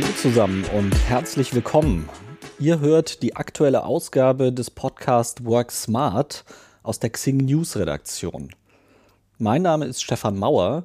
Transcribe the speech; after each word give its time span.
Hallo 0.00 0.12
zusammen 0.12 0.64
und 0.76 0.94
herzlich 1.08 1.52
willkommen. 1.56 2.08
Ihr 2.60 2.78
hört 2.78 3.20
die 3.24 3.34
aktuelle 3.34 3.84
Ausgabe 3.84 4.52
des 4.52 4.70
Podcast 4.70 5.44
Work 5.44 5.72
Smart 5.72 6.44
aus 6.84 7.00
der 7.00 7.10
Xing 7.10 7.38
News 7.38 7.76
Redaktion. 7.76 8.50
Mein 9.38 9.62
Name 9.62 9.86
ist 9.86 10.00
Stefan 10.00 10.38
Mauer 10.38 10.84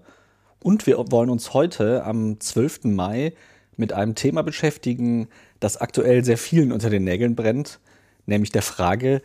und 0.64 0.88
wir 0.88 0.98
wollen 1.12 1.30
uns 1.30 1.54
heute 1.54 2.04
am 2.06 2.40
12. 2.40 2.86
Mai 2.86 3.34
mit 3.78 3.94
einem 3.94 4.16
Thema 4.16 4.42
beschäftigen, 4.42 5.28
das 5.60 5.78
aktuell 5.78 6.26
sehr 6.26 6.40
vielen 6.40 6.72
unter 6.72 6.90
den 6.90 7.04
Nägeln 7.04 7.36
brennt, 7.36 7.80
nämlich 8.26 8.52
der 8.52 8.64
Frage, 8.64 9.22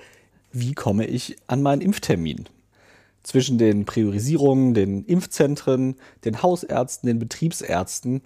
wie 0.53 0.75
komme 0.75 1.07
ich 1.07 1.37
an 1.47 1.63
meinen 1.63 1.81
Impftermin? 1.81 2.45
Zwischen 3.23 3.57
den 3.57 3.87
Priorisierungen, 3.87 4.75
den 4.75 5.07
Impfzentren, 5.07 5.97
den 6.27 6.43
Hausärzten, 6.43 7.07
den 7.07 7.19
Betriebsärzten 7.19 8.21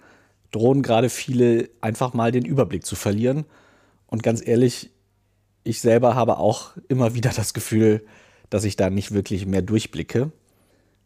drohen 0.53 0.81
gerade 0.81 1.09
viele 1.09 1.69
einfach 1.81 2.13
mal 2.13 2.31
den 2.31 2.45
Überblick 2.45 2.85
zu 2.85 2.95
verlieren. 2.95 3.45
Und 4.07 4.23
ganz 4.23 4.45
ehrlich, 4.45 4.91
ich 5.63 5.81
selber 5.81 6.15
habe 6.15 6.37
auch 6.37 6.77
immer 6.87 7.13
wieder 7.15 7.31
das 7.35 7.53
Gefühl, 7.53 8.05
dass 8.49 8.63
ich 8.63 8.75
da 8.75 8.89
nicht 8.89 9.11
wirklich 9.11 9.45
mehr 9.45 9.61
durchblicke. 9.61 10.31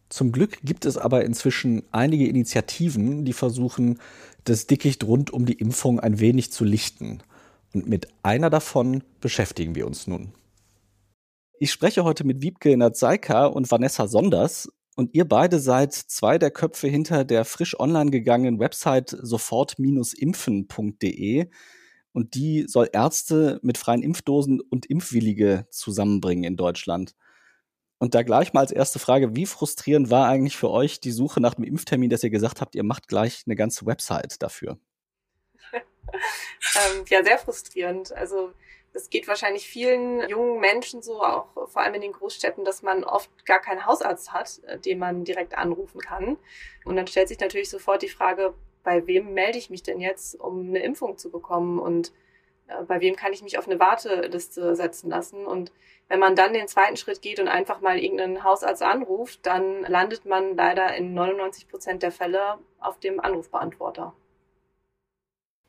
Zum 0.10 0.32
Glück 0.32 0.60
gibt 0.64 0.86
es 0.86 0.98
aber 0.98 1.26
inzwischen 1.26 1.84
einige 1.92 2.28
Initiativen, 2.28 3.26
die 3.26 3.34
versuchen, 3.34 4.00
das 4.44 4.68
Dickicht 4.68 5.04
rund 5.04 5.32
um 5.32 5.46
die 5.46 5.54
Impfung 5.54 6.00
ein 6.00 6.20
wenig 6.20 6.52
zu 6.52 6.64
lichten. 6.64 7.20
Und 7.74 7.88
mit 7.88 8.08
einer 8.24 8.50
davon 8.50 9.04
beschäftigen 9.20 9.76
wir 9.76 9.86
uns 9.86 10.08
nun. 10.08 10.34
Ich 11.60 11.72
spreche 11.72 12.04
heute 12.04 12.24
mit 12.24 12.42
Wiebke 12.42 12.76
Nadzeika 12.78 13.48
und 13.48 13.70
Vanessa 13.70 14.08
Sonders 14.08 14.70
und 14.98 15.14
ihr 15.14 15.26
beide 15.26 15.60
seid 15.60 15.94
zwei 15.94 16.40
der 16.40 16.50
Köpfe 16.50 16.88
hinter 16.88 17.24
der 17.24 17.46
frisch 17.46 17.80
online 17.80 18.10
gegangenen 18.10 18.60
Website 18.60 19.16
sofort-impfen.de. 19.22 21.52
Und 22.14 22.34
die 22.34 22.66
soll 22.68 22.90
Ärzte 22.92 23.60
mit 23.62 23.78
freien 23.78 24.02
Impfdosen 24.02 24.60
und 24.60 24.88
Impfwillige 24.88 25.68
zusammenbringen 25.70 26.46
in 26.46 26.58
Deutschland. 26.58 27.14
Und 28.00 28.16
da 28.16 28.24
gleich 28.24 28.54
mal 28.54 28.62
als 28.62 28.72
erste 28.72 28.98
Frage, 28.98 29.36
wie 29.36 29.46
frustrierend 29.46 30.10
war 30.10 30.28
eigentlich 30.28 30.58
für 30.58 30.72
euch 30.72 31.00
die 31.00 31.12
Suche 31.12 31.42
nach 31.42 31.54
dem 31.54 31.66
Impftermin, 31.66 32.10
dass 32.10 32.24
ihr 32.24 32.32
gesagt 32.32 32.60
habt, 32.60 32.74
ihr 32.74 32.84
macht 32.84 33.08
gleich 33.08 33.44
eine 33.46 33.56
ganze 33.56 33.86
Website 33.86 34.42
dafür? 34.42 34.80
ähm, 35.74 37.04
ja, 37.08 37.24
sehr 37.24 37.38
frustrierend. 37.38 38.14
Also 38.14 38.52
es 38.98 39.10
geht 39.10 39.28
wahrscheinlich 39.28 39.68
vielen 39.68 40.28
jungen 40.28 40.60
Menschen 40.60 41.02
so, 41.02 41.22
auch 41.22 41.48
vor 41.54 41.82
allem 41.82 41.94
in 41.94 42.02
den 42.02 42.12
Großstädten, 42.12 42.66
dass 42.66 42.82
man 42.82 43.04
oft 43.04 43.30
gar 43.46 43.60
keinen 43.60 43.86
Hausarzt 43.86 44.34
hat, 44.34 44.60
äh, 44.66 44.80
den 44.80 45.00
man 45.00 45.24
direkt 45.24 45.58
anrufen 45.58 46.02
kann. 46.02 46.38
Und 46.84 46.96
dann 46.96 47.08
stellt 47.08 47.30
sich 47.30 47.40
natürlich 47.40 47.70
sofort 47.70 48.02
die 48.02 48.10
Frage, 48.10 48.54
bei 48.84 49.06
wem 49.06 49.34
melde 49.34 49.58
ich 49.58 49.70
mich 49.70 49.84
denn 49.84 50.00
jetzt, 50.00 50.40
um 50.40 50.70
eine 50.70 50.80
Impfung 50.80 51.18
zu 51.18 51.30
bekommen 51.30 51.80
und 51.80 52.12
äh, 52.68 52.84
bei 52.84 53.00
wem 53.00 53.16
kann 53.16 53.34
ich 53.34 53.44
mich 53.44 53.58
auf 53.58 53.68
eine 53.68 53.80
Warteliste 53.80 54.76
setzen 54.76 55.10
lassen. 55.10 55.46
Und 55.46 55.72
wenn 56.08 56.20
man 56.20 56.36
dann 56.36 56.54
den 56.54 56.68
zweiten 56.68 56.98
Schritt 56.98 57.22
geht 57.22 57.40
und 57.40 57.48
einfach 57.48 57.82
mal 57.82 58.00
irgendeinen 58.00 58.44
Hausarzt 58.44 58.82
anruft, 58.82 59.46
dann 59.46 59.84
landet 59.84 60.26
man 60.26 60.56
leider 60.56 60.96
in 60.96 61.14
99 61.14 61.68
Prozent 61.68 62.02
der 62.02 62.12
Fälle 62.12 62.58
auf 62.80 63.00
dem 63.00 63.20
Anrufbeantworter. 63.20 64.14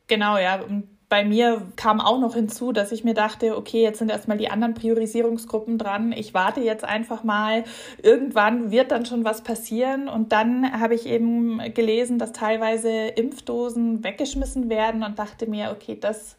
Genau, 0.06 0.39
ja. 0.39 0.62
Und 0.62 0.98
bei 1.09 1.25
mir 1.25 1.62
kam 1.77 2.01
auch 2.01 2.20
noch 2.20 2.34
hinzu, 2.34 2.73
dass 2.73 2.92
ich 2.92 3.03
mir 3.03 3.14
dachte, 3.14 3.56
okay, 3.56 3.83
jetzt 3.83 3.98
sind 3.98 4.11
erstmal 4.11 4.37
die 4.37 4.51
anderen 4.51 4.75
Priorisierungsgruppen 4.75 5.78
dran. 5.78 6.12
Ich 6.12 6.34
warte 6.34 6.61
jetzt 6.61 6.84
einfach 6.84 7.25
mal. 7.25 7.65
Irgendwann 8.03 8.70
wird 8.70 8.91
dann 8.91 9.06
schon 9.06 9.25
was 9.25 9.42
passieren. 9.42 10.09
Und 10.09 10.33
dann 10.33 10.81
habe 10.81 10.95
ich 10.95 11.06
eben 11.06 11.61
gelesen, 11.73 12.19
dass 12.19 12.33
teilweise 12.33 12.91
Impfdosen 12.91 14.05
weggeschmissen 14.05 14.69
werden 14.69 15.03
und 15.03 15.19
dachte 15.19 15.48
mir, 15.48 15.75
okay, 15.75 15.97
das 15.98 16.37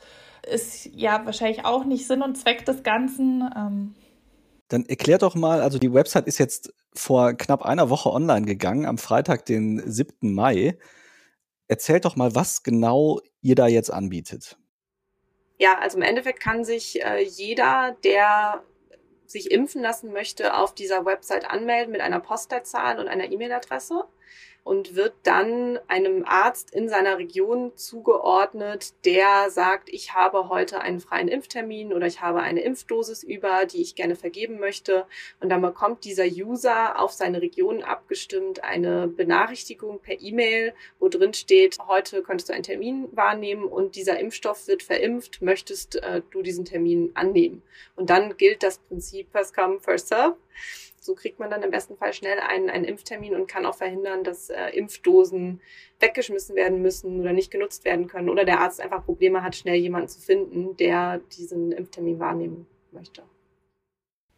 ist 0.47 0.89
ja 0.93 1.25
wahrscheinlich 1.25 1.65
auch 1.65 1.85
nicht 1.85 2.05
Sinn 2.05 2.21
und 2.21 2.37
Zweck 2.37 2.65
des 2.65 2.83
Ganzen. 2.83 3.49
Ähm 3.57 3.95
dann 4.67 4.85
erklär 4.85 5.17
doch 5.17 5.33
mal, 5.33 5.61
also 5.61 5.79
die 5.79 5.93
Website 5.93 6.27
ist 6.27 6.37
jetzt 6.37 6.71
vor 6.93 7.33
knapp 7.33 7.63
einer 7.63 7.89
Woche 7.89 8.11
online 8.11 8.45
gegangen, 8.45 8.85
am 8.85 8.99
Freitag, 8.99 9.45
den 9.45 9.81
7. 9.83 10.31
Mai. 10.33 10.77
Erzählt 11.69 12.03
doch 12.03 12.15
mal, 12.15 12.33
was 12.33 12.63
genau 12.63 13.21
ihr 13.41 13.55
da 13.55 13.67
jetzt 13.67 13.93
anbietet. 13.93 14.57
Ja, 15.59 15.77
also 15.77 15.97
im 15.97 16.03
Endeffekt 16.03 16.39
kann 16.39 16.65
sich 16.65 17.03
äh, 17.03 17.21
jeder, 17.21 17.95
der 18.03 18.63
sich 19.27 19.51
impfen 19.51 19.81
lassen 19.81 20.11
möchte, 20.11 20.55
auf 20.57 20.73
dieser 20.73 21.05
Website 21.05 21.49
anmelden 21.49 21.91
mit 21.91 22.01
einer 22.01 22.19
Postleitzahl 22.19 22.99
und 22.99 23.07
einer 23.07 23.31
E-Mail-Adresse 23.31 24.03
und 24.63 24.95
wird 24.95 25.13
dann 25.23 25.79
einem 25.87 26.25
Arzt 26.25 26.73
in 26.73 26.89
seiner 26.89 27.17
Region 27.17 27.71
zugeordnet, 27.75 28.93
der 29.05 29.49
sagt, 29.49 29.89
ich 29.89 30.13
habe 30.13 30.49
heute 30.49 30.81
einen 30.81 30.99
freien 30.99 31.27
Impftermin 31.27 31.93
oder 31.93 32.07
ich 32.07 32.21
habe 32.21 32.41
eine 32.41 32.61
Impfdosis 32.61 33.23
über, 33.23 33.65
die 33.65 33.81
ich 33.81 33.95
gerne 33.95 34.15
vergeben 34.15 34.59
möchte. 34.59 35.05
Und 35.39 35.49
dann 35.49 35.61
bekommt 35.61 36.03
dieser 36.03 36.25
User 36.25 36.99
auf 36.99 37.11
seine 37.11 37.41
Region 37.41 37.83
abgestimmt 37.83 38.63
eine 38.63 39.07
Benachrichtigung 39.07 39.99
per 39.99 40.19
E-Mail, 40.21 40.73
wo 40.99 41.07
drin 41.07 41.33
steht, 41.33 41.77
heute 41.87 42.21
könntest 42.21 42.49
du 42.49 42.53
einen 42.53 42.63
Termin 42.63 43.07
wahrnehmen 43.11 43.65
und 43.65 43.95
dieser 43.95 44.19
Impfstoff 44.19 44.67
wird 44.67 44.83
verimpft, 44.83 45.41
möchtest 45.41 45.95
äh, 45.97 46.21
du 46.31 46.41
diesen 46.41 46.65
Termin 46.65 47.11
annehmen? 47.15 47.63
Und 47.95 48.09
dann 48.09 48.37
gilt 48.37 48.63
das 48.63 48.77
Prinzip 48.77 49.31
First 49.31 49.55
Come, 49.55 49.79
First 49.79 50.09
Serve. 50.09 50.35
So 50.99 51.15
kriegt 51.15 51.39
man 51.39 51.49
dann 51.49 51.63
im 51.63 51.71
besten 51.71 51.97
Fall 51.97 52.13
schnell 52.13 52.39
einen, 52.39 52.69
einen 52.69 52.85
Impftermin 52.85 53.35
und 53.35 53.47
kann 53.47 53.65
auch 53.65 53.75
verhindern, 53.75 54.23
dass 54.23 54.49
äh, 54.49 54.69
Impfdosen 54.69 55.61
weggeschmissen 55.99 56.55
werden 56.55 56.81
müssen 56.81 57.19
oder 57.19 57.33
nicht 57.33 57.51
genutzt 57.51 57.85
werden 57.85 58.07
können 58.07 58.29
oder 58.29 58.45
der 58.45 58.59
Arzt 58.59 58.81
einfach 58.81 59.05
Probleme 59.05 59.43
hat, 59.43 59.55
schnell 59.55 59.75
jemanden 59.75 60.09
zu 60.09 60.19
finden, 60.19 60.77
der 60.77 61.19
diesen 61.37 61.71
Impftermin 61.71 62.19
wahrnehmen 62.19 62.67
möchte. 62.91 63.23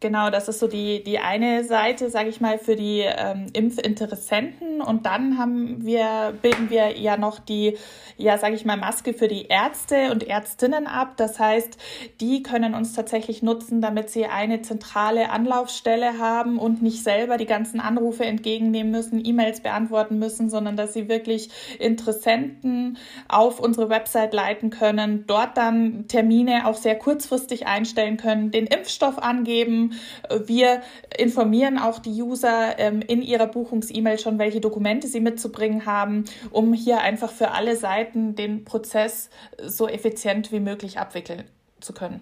Genau, 0.02 0.30
das 0.30 0.48
ist 0.48 0.58
so 0.58 0.66
die, 0.66 1.04
die 1.04 1.20
eine 1.20 1.62
Seite, 1.62 2.10
sage 2.10 2.28
ich 2.28 2.40
mal, 2.40 2.58
für 2.58 2.74
die 2.74 3.04
ähm, 3.06 3.46
Impfinteressenten. 3.52 4.80
Und 4.80 5.06
dann 5.06 5.38
haben 5.38 5.86
wir, 5.86 6.34
bilden 6.42 6.70
wir 6.70 6.98
ja 6.98 7.16
noch 7.16 7.38
die, 7.38 7.78
ja, 8.16 8.36
sage 8.36 8.56
ich 8.56 8.64
mal, 8.64 8.76
Maske 8.76 9.14
für 9.14 9.28
die 9.28 9.46
Ärzte 9.46 10.10
und 10.10 10.24
Ärztinnen 10.24 10.88
ab. 10.88 11.12
Das 11.18 11.38
heißt, 11.38 11.78
die 12.20 12.42
können 12.42 12.74
uns 12.74 12.94
tatsächlich 12.94 13.44
nutzen, 13.44 13.80
damit 13.80 14.10
sie 14.10 14.26
eine 14.26 14.60
zentrale 14.62 15.30
Anlaufstelle 15.30 16.18
haben 16.18 16.58
und 16.58 16.82
nicht 16.82 17.04
selber 17.04 17.36
die 17.36 17.46
ganzen 17.46 17.78
Anrufe 17.78 18.24
entgegennehmen 18.24 18.90
müssen, 18.90 19.24
E-Mails 19.24 19.60
beantworten 19.60 20.18
müssen, 20.18 20.50
sondern 20.50 20.76
dass 20.76 20.94
sie 20.94 21.08
wirklich 21.08 21.48
Interessenten 21.78 22.98
auf 23.28 23.60
unsere 23.60 23.88
Website 23.88 24.34
leiten 24.34 24.70
können, 24.70 25.26
dort 25.28 25.56
dann 25.56 26.08
Termine 26.08 26.66
auch 26.66 26.76
sehr 26.76 26.98
kurzfristig 26.98 27.68
einstellen 27.68 28.16
können, 28.16 28.50
den 28.50 28.66
Impfstoff 28.66 29.18
angeben 29.18 29.91
wir 30.46 30.82
informieren 31.16 31.78
auch 31.78 31.98
die 31.98 32.22
User 32.22 32.78
ähm, 32.78 33.02
in 33.02 33.22
ihrer 33.22 33.46
Buchungs-E-Mail 33.46 34.18
schon, 34.18 34.38
welche 34.38 34.60
Dokumente 34.60 35.08
sie 35.08 35.20
mitzubringen 35.20 35.86
haben, 35.86 36.24
um 36.50 36.72
hier 36.72 37.00
einfach 37.00 37.30
für 37.30 37.52
alle 37.52 37.76
Seiten 37.76 38.34
den 38.34 38.64
Prozess 38.64 39.30
so 39.64 39.88
effizient 39.88 40.52
wie 40.52 40.60
möglich 40.60 40.98
abwickeln 40.98 41.44
zu 41.80 41.92
können. 41.92 42.20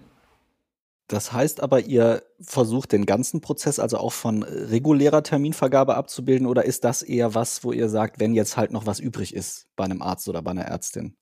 Das 1.11 1.33
heißt 1.33 1.61
aber, 1.61 1.81
ihr 1.81 2.23
versucht 2.39 2.93
den 2.93 3.05
ganzen 3.05 3.41
Prozess 3.41 3.79
also 3.79 3.97
auch 3.97 4.13
von 4.13 4.43
regulärer 4.43 5.23
Terminvergabe 5.23 5.95
abzubilden 5.95 6.47
oder 6.47 6.63
ist 6.63 6.85
das 6.85 7.01
eher 7.01 7.35
was, 7.35 7.65
wo 7.65 7.73
ihr 7.73 7.89
sagt, 7.89 8.21
wenn 8.21 8.33
jetzt 8.33 8.55
halt 8.55 8.71
noch 8.71 8.85
was 8.85 9.01
übrig 9.01 9.35
ist 9.35 9.67
bei 9.75 9.83
einem 9.83 10.01
Arzt 10.01 10.29
oder 10.29 10.41
bei 10.41 10.51
einer 10.51 10.63
Ärztin? 10.63 11.17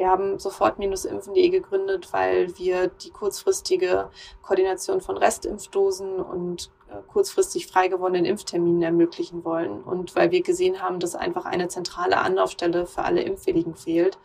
Wir 0.00 0.08
haben 0.08 0.38
sofort-impfen.de 0.38 1.50
gegründet, 1.50 2.10
weil 2.14 2.56
wir 2.56 2.88
die 2.88 3.10
kurzfristige 3.10 4.08
Koordination 4.40 5.02
von 5.02 5.18
Restimpfdosen 5.18 6.20
und 6.20 6.70
äh, 6.88 7.02
kurzfristig 7.06 7.66
frei 7.66 7.88
gewordenen 7.88 8.24
Impfterminen 8.24 8.80
ermöglichen 8.80 9.44
wollen 9.44 9.82
und 9.82 10.16
weil 10.16 10.30
wir 10.30 10.42
gesehen 10.42 10.80
haben, 10.80 11.00
dass 11.00 11.14
einfach 11.14 11.44
eine 11.44 11.68
zentrale 11.68 12.16
Anlaufstelle 12.16 12.86
für 12.86 13.02
alle 13.02 13.20
Impfwilligen 13.20 13.74
fehlt. 13.74 14.18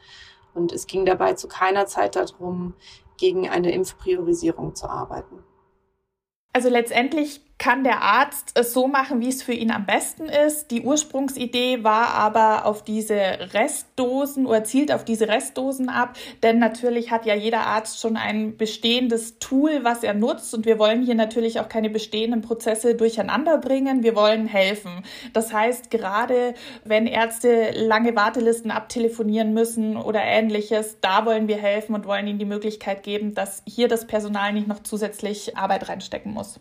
Und 0.54 0.72
es 0.72 0.88
ging 0.88 1.06
dabei 1.06 1.34
zu 1.34 1.50
keiner 1.50 1.88
Zeit 1.88 2.16
darum, 2.16 2.74
gegen 3.18 3.50
eine 3.50 3.74
Impfpriorisierung 3.74 4.76
zu 4.76 4.88
arbeiten. 4.88 5.44
Also 6.54 6.70
letztendlich 6.70 7.42
kann 7.58 7.84
der 7.84 8.02
Arzt 8.02 8.52
es 8.56 8.74
so 8.74 8.88
machen, 8.88 9.22
wie 9.22 9.30
es 9.30 9.42
für 9.42 9.54
ihn 9.54 9.72
am 9.72 9.86
besten 9.86 10.26
ist. 10.26 10.72
Die 10.72 10.82
Ursprungsidee 10.82 11.84
war 11.84 12.10
aber 12.10 12.66
auf 12.66 12.84
diese 12.84 13.16
Restdosen 13.16 14.46
oder 14.46 14.64
zielt 14.64 14.92
auf 14.92 15.06
diese 15.06 15.28
Restdosen 15.28 15.90
ab, 15.90 16.18
denn 16.44 16.60
natürlich 16.60 17.12
hat 17.12 17.26
ja 17.26 17.34
jeder 17.34 17.62
Arzt 17.62 18.02
schon 18.02 18.18
ein 18.18 18.58
bestehendes 18.58 19.40
Tool, 19.40 19.84
was 19.84 20.04
er 20.04 20.14
nutzt 20.14 20.54
und 20.54 20.66
wir 20.66 20.80
wollen 20.80 21.04
hier 21.04 21.16
natürlich 21.16 21.60
auch 21.60 21.70
keine 21.70 21.90
bestehenden 21.90 22.42
Prozesse 22.42 22.96
durcheinander 22.96 23.58
bringen. 23.58 24.04
Wir 24.04 24.16
wollen 24.16 24.48
helfen. 24.48 25.04
Das 25.34 25.54
heißt, 25.54 25.90
gerade 25.90 26.54
wenn 26.84 27.08
Ärzte 27.08 27.72
lange 27.72 28.16
Wartelisten 28.16 28.70
abtelefonieren 28.72 29.54
müssen 29.54 29.96
oder 29.96 30.22
ähnliches, 30.22 30.98
da 31.00 31.26
wollen 31.26 31.48
wir 31.48 31.58
helfen 31.58 31.96
und 31.96 32.06
wollen 32.06 32.28
ihnen 32.28 32.40
die 32.40 32.46
Möglichkeit 32.46 33.04
geben, 33.04 33.34
dass 33.34 33.64
hier 33.66 33.88
das 33.88 34.08
Personal 34.08 34.52
nicht 34.52 34.68
noch 34.68 34.84
zusätzlich 34.84 35.58
Arbeit 35.58 35.88
reinstecken 35.88 36.34
muss. 36.34 36.60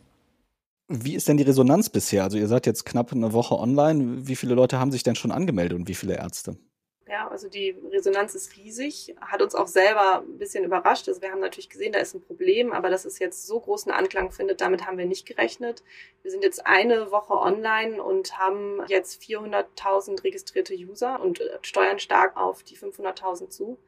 Wie 0.88 1.14
ist 1.14 1.28
denn 1.28 1.38
die 1.38 1.44
Resonanz 1.44 1.88
bisher? 1.88 2.24
Also 2.24 2.36
ihr 2.36 2.46
seid 2.46 2.66
jetzt 2.66 2.84
knapp 2.84 3.12
eine 3.12 3.32
Woche 3.32 3.58
online. 3.58 4.26
Wie 4.26 4.36
viele 4.36 4.54
Leute 4.54 4.78
haben 4.78 4.92
sich 4.92 5.02
denn 5.02 5.14
schon 5.14 5.32
angemeldet 5.32 5.78
und 5.78 5.88
wie 5.88 5.94
viele 5.94 6.16
Ärzte? 6.16 6.58
Ja, 7.06 7.28
also 7.28 7.48
die 7.48 7.76
Resonanz 7.92 8.34
ist 8.34 8.56
riesig, 8.56 9.14
hat 9.20 9.42
uns 9.42 9.54
auch 9.54 9.66
selber 9.66 10.22
ein 10.22 10.38
bisschen 10.38 10.64
überrascht. 10.64 11.06
Also 11.08 11.20
wir 11.20 11.30
haben 11.30 11.40
natürlich 11.40 11.68
gesehen, 11.68 11.92
da 11.92 11.98
ist 11.98 12.14
ein 12.14 12.22
Problem, 12.22 12.72
aber 12.72 12.88
dass 12.88 13.04
es 13.04 13.18
jetzt 13.18 13.46
so 13.46 13.60
großen 13.60 13.92
Anklang 13.92 14.30
findet, 14.30 14.62
damit 14.62 14.86
haben 14.86 14.96
wir 14.96 15.04
nicht 15.04 15.26
gerechnet. 15.26 15.82
Wir 16.22 16.30
sind 16.30 16.42
jetzt 16.42 16.66
eine 16.66 17.10
Woche 17.10 17.34
online 17.34 18.02
und 18.02 18.38
haben 18.38 18.80
jetzt 18.88 19.22
400.000 19.22 20.24
registrierte 20.24 20.74
User 20.74 21.20
und 21.20 21.40
äh, 21.40 21.58
steuern 21.62 21.98
stark 21.98 22.36
auf 22.38 22.62
die 22.62 22.76
500.000 22.76 23.50
zu. 23.50 23.78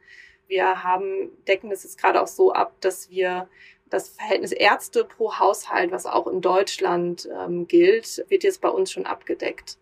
Wir 0.46 0.84
haben, 0.84 1.30
decken 1.48 1.72
es 1.72 1.84
jetzt 1.84 1.98
gerade 1.98 2.22
auch 2.22 2.28
so 2.28 2.52
ab, 2.52 2.74
dass 2.80 3.10
wir 3.10 3.48
das 3.90 4.08
Verhältnis 4.08 4.52
Ärzte 4.52 5.04
pro 5.04 5.38
Haushalt, 5.38 5.92
was 5.92 6.06
auch 6.06 6.26
in 6.26 6.40
Deutschland 6.40 7.28
ähm, 7.32 7.68
gilt, 7.68 8.24
wird 8.28 8.44
jetzt 8.44 8.60
bei 8.60 8.68
uns 8.68 8.90
schon 8.90 9.06
abgedeckt. 9.06 9.78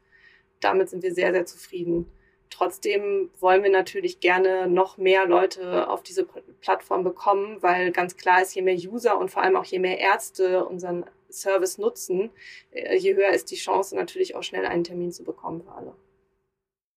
Damit 0.61 0.91
sind 0.91 1.03
wir 1.03 1.15
sehr, 1.15 1.33
sehr 1.33 1.47
zufrieden. 1.47 2.06
Trotzdem 2.51 3.31
wollen 3.41 3.62
wir 3.62 3.71
natürlich 3.71 4.21
gerne 4.21 4.69
noch 4.69 4.97
mehr 4.97 5.27
Leute 5.27 5.89
auf 5.89 6.03
diese 6.03 6.25
Plattform 6.61 7.03
bekommen, 7.03 7.62
weil 7.62 7.91
ganz 7.91 8.17
klar 8.17 8.43
ist, 8.43 8.55
je 8.55 8.62
mehr 8.62 8.77
User 8.77 9.19
und 9.19 9.31
vor 9.31 9.43
allem 9.43 9.56
auch 9.56 9.65
je 9.65 9.81
mehr 9.81 9.99
Ärzte 9.99 10.65
unseren 10.65 11.05
Service 11.31 11.79
nutzen, 11.79 12.31
äh, 12.71 12.97
je 12.97 13.15
höher 13.17 13.31
ist 13.31 13.51
die 13.51 13.56
Chance 13.56 13.97
natürlich 13.97 14.37
auch 14.37 14.43
schnell 14.43 14.67
einen 14.67 14.85
Termin 14.85 15.11
zu 15.11 15.25
bekommen 15.25 15.62
für 15.62 15.73
alle. 15.73 15.95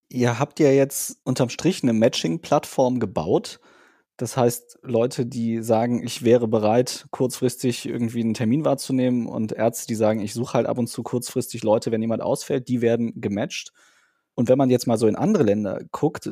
Ihr 0.10 0.40
habt 0.40 0.60
ja 0.60 0.70
jetzt 0.70 1.20
unterm 1.24 1.50
Strich 1.50 1.84
eine 1.84 1.94
Matching-Plattform 1.94 3.00
gebaut. 3.00 3.60
Das 4.18 4.36
heißt, 4.36 4.80
Leute, 4.82 5.28
die 5.28 5.62
sagen, 5.62 6.04
ich 6.04 6.24
wäre 6.24 6.48
bereit, 6.48 7.06
kurzfristig 7.12 7.86
irgendwie 7.88 8.22
einen 8.22 8.34
Termin 8.34 8.66
wahrzunehmen 8.66 9.28
und 9.28 9.52
Ärzte, 9.52 9.86
die 9.88 9.96
sagen, 9.96 10.22
ich 10.22 10.34
suche 10.34 10.56
halt 10.56 10.66
ab 10.66 10.80
und 10.80 10.88
zu 10.88 11.04
kurzfristig 11.04 11.64
Leute, 11.64 11.92
wenn 11.92 12.02
jemand 12.02 12.24
ausfällt, 12.24 12.68
die 12.68 12.82
werden 12.82 13.22
gematcht. 13.22 13.74
Und 14.34 14.50
wenn 14.50 14.58
man 14.58 14.72
jetzt 14.72 14.88
mal 14.88 14.98
so 14.98 15.08
in 15.08 15.16
andere 15.16 15.44
Länder 15.44 15.82
guckt, 15.92 16.32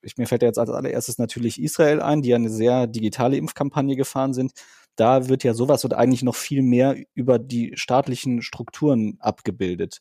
ich, 0.00 0.16
mir 0.16 0.26
fällt 0.26 0.42
ja 0.42 0.48
jetzt 0.48 0.58
als 0.58 0.70
allererstes 0.70 1.18
natürlich 1.18 1.60
Israel 1.60 2.00
ein, 2.00 2.22
die 2.22 2.30
ja 2.30 2.36
eine 2.36 2.50
sehr 2.50 2.86
digitale 2.86 3.36
Impfkampagne 3.36 3.96
gefahren 3.96 4.32
sind. 4.32 4.52
Da 4.96 5.28
wird 5.28 5.44
ja 5.44 5.54
sowas 5.54 5.84
und 5.84 5.94
eigentlich 5.94 6.22
noch 6.22 6.34
viel 6.34 6.62
mehr 6.62 6.96
über 7.14 7.38
die 7.38 7.72
staatlichen 7.74 8.42
Strukturen 8.42 9.16
abgebildet. 9.20 10.00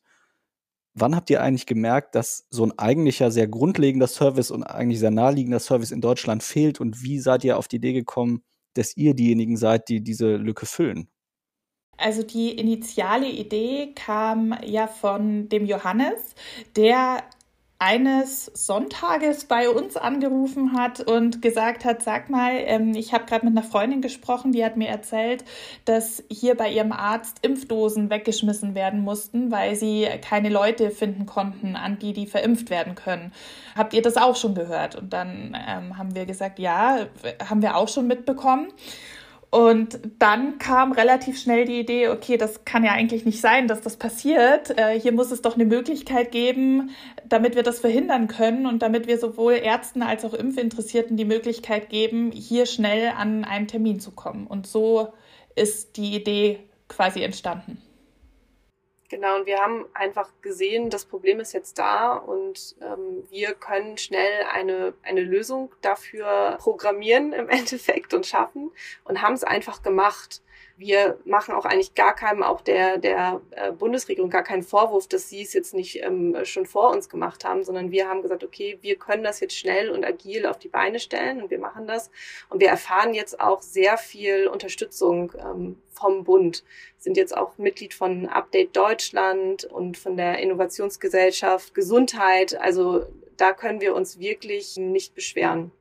Wann 1.00 1.16
habt 1.16 1.30
ihr 1.30 1.44
eigentlich 1.44 1.68
gemerkt, 1.68 2.16
dass 2.16 2.48
so 2.50 2.64
ein 2.66 2.78
eigentlicher 2.80 3.30
sehr 3.30 3.48
grundlegender 3.48 4.08
Service 4.08 4.50
und 4.50 4.64
eigentlich 4.64 5.00
sehr 5.00 5.12
naheliegender 5.12 5.60
Service 5.60 5.92
in 5.92 6.02
Deutschland 6.02 6.42
fehlt 6.42 6.82
und 6.82 7.04
wie 7.04 7.20
seid 7.20 7.44
ihr 7.44 7.60
auf 7.60 7.68
die 7.68 7.76
Idee 7.76 7.94
gekommen, 7.94 8.42
dass 8.74 8.98
ihr 8.98 9.14
diejenigen 9.14 9.58
seid, 9.58 9.90
die 9.90 10.02
diese 10.02 10.38
Lücke 10.38 10.66
füllen? 10.66 11.08
Also 11.98 12.24
die 12.24 12.50
initiale 12.50 13.30
Idee 13.30 13.94
kam 13.94 14.58
ja 14.66 14.88
von 14.88 15.50
dem 15.50 15.68
Johannes, 15.68 16.34
der 16.76 17.24
eines 17.80 18.46
Sonntages 18.46 19.46
bei 19.46 19.70
uns 19.70 19.98
angerufen 19.98 20.74
hat 20.74 21.00
und 21.02 21.44
gesagt 21.44 21.86
hat, 21.86 22.02
sag 22.02 22.30
mal, 22.30 22.54
ähm, 22.56 22.96
ich 22.96 23.14
habe 23.14 23.26
gerade 23.26 23.46
mit 23.46 23.56
einer 23.56 23.68
Freundin 23.68 24.02
gesprochen, 24.02 24.52
die 24.52 24.66
hat 24.66 24.78
mir 24.78 24.88
erzählt, 24.88 25.46
dass 25.86 26.24
hier 26.32 26.56
bei 26.56 26.72
ihrem 26.72 26.92
Arzt 26.92 27.38
Impfdosen 27.44 28.10
weggeschmissen 28.10 28.74
werden 28.74 29.02
mussten, 29.02 29.52
weil 29.52 29.76
sie 29.76 30.08
keine 30.28 30.50
Leute 30.50 30.90
finden 30.90 31.28
konnten, 31.28 31.76
an 31.76 32.00
die 32.00 32.14
die 32.14 32.26
verimpft 32.26 32.72
werden 32.72 32.96
können. 32.96 33.32
Habt 33.76 33.94
ihr 33.94 34.02
das 34.02 34.18
auch 34.18 34.36
schon 34.36 34.56
gehört? 34.56 34.96
Und 34.96 35.14
dann 35.14 35.56
ähm, 35.68 36.00
haben 36.00 36.16
wir 36.16 36.26
gesagt, 36.26 36.58
ja, 36.58 37.06
haben 37.48 37.62
wir 37.62 37.76
auch 37.76 37.88
schon 37.88 38.08
mitbekommen. 38.08 38.70
Und 39.50 40.00
dann 40.20 40.58
kam 40.58 40.92
relativ 40.92 41.40
schnell 41.40 41.64
die 41.64 41.80
Idee, 41.80 42.10
okay, 42.10 42.36
das 42.38 42.66
kann 42.66 42.84
ja 42.84 42.92
eigentlich 42.92 43.24
nicht 43.24 43.40
sein, 43.40 43.68
dass 43.68 43.82
das 43.82 43.96
passiert. 43.96 44.78
Äh, 44.78 45.00
hier 45.00 45.14
muss 45.14 45.32
es 45.32 45.42
doch 45.42 45.56
eine 45.56 45.66
Möglichkeit 45.66 46.32
geben, 46.32 46.90
damit 47.26 47.56
wir 47.56 47.64
das 47.64 47.80
verhindern 47.80 48.28
können 48.28 48.66
und 48.66 48.82
damit 48.82 49.08
wir 49.08 49.18
sowohl 49.18 49.54
Ärzten 49.54 50.02
als 50.02 50.26
auch 50.26 50.34
Impfinteressierten 50.34 51.16
die 51.16 51.26
Möglichkeit 51.26 51.90
geben, 51.90 52.32
hier 52.32 52.66
schnell 52.66 53.14
an 53.18 53.46
einen 53.46 53.68
Termin 53.68 54.02
zu 54.02 54.12
kommen. 54.12 54.48
Und 54.48 54.68
so 54.68 55.14
ist 55.56 55.96
die 55.96 56.16
Idee 56.16 56.60
quasi 56.90 57.24
entstanden. 57.24 57.82
Genau, 59.10 59.38
und 59.38 59.46
wir 59.46 59.60
haben 59.60 59.86
einfach 59.94 60.30
gesehen, 60.42 60.90
das 60.90 61.06
Problem 61.06 61.40
ist 61.40 61.54
jetzt 61.54 61.80
da 61.80 62.14
und 62.14 62.76
ähm, 62.82 63.24
wir 63.30 63.54
können 63.54 63.98
schnell 63.98 64.44
eine, 64.52 64.94
eine 65.02 65.22
Lösung 65.22 65.74
dafür 65.82 66.58
programmieren 66.60 67.32
im 67.32 67.48
Endeffekt 67.50 68.14
und 68.14 68.26
schaffen 68.26 68.72
und 69.06 69.22
haben 69.22 69.34
es 69.34 69.46
einfach 69.46 69.82
gemacht 69.82 70.42
wir 70.78 71.18
machen 71.26 71.56
auch 71.56 71.66
eigentlich 71.66 71.96
gar 71.96 72.16
keinem, 72.16 72.44
auch 72.44 72.62
der, 72.62 73.00
der 73.00 73.42
äh, 73.52 73.72
Bundesregierung, 73.72 74.30
gar 74.30 74.44
keinen 74.44 74.62
Vorwurf, 74.62 75.08
dass 75.08 75.28
sie 75.28 75.42
es 75.42 75.54
jetzt 75.54 75.74
nicht 75.74 76.04
ähm, 76.04 76.38
schon 76.44 76.68
vor 76.68 76.92
uns 76.92 77.10
gemacht 77.10 77.44
haben, 77.44 77.64
sondern 77.64 77.90
wir 77.92 78.08
haben 78.08 78.22
gesagt, 78.22 78.44
okay, 78.44 78.78
wir 78.82 78.96
können 78.96 79.24
das 79.24 79.40
jetzt 79.40 79.58
schnell 79.58 79.90
und 79.90 80.06
agil 80.06 80.46
auf 80.46 80.60
die 80.60 80.70
Beine 80.70 81.00
stellen 81.00 81.42
und 81.42 81.50
wir 81.50 81.60
machen 81.60 81.88
das. 81.88 82.12
Und 82.50 82.62
wir 82.62 82.70
erfahren 82.70 83.16
jetzt 83.16 83.40
auch 83.40 83.64
sehr 83.64 83.98
viel 83.98 84.48
Unterstützung 84.48 85.34
ähm, 85.40 85.82
vom 85.90 86.24
Bund, 86.24 86.64
sind 86.98 87.18
jetzt 87.18 87.36
auch 87.36 87.58
Mitglied 87.58 87.96
von 87.96 88.28
Update 88.28 88.78
Deutschland 88.78 89.66
und 89.66 89.98
von 89.98 90.16
der 90.16 90.38
Innovationsgesellschaft 90.40 91.74
Gesundheit. 91.74 92.60
Also 92.60 93.08
da 93.36 93.54
können 93.54 93.82
wir 93.82 93.96
uns 93.96 94.20
wirklich 94.20 94.78
nicht 94.78 95.16
beschweren. 95.16 95.72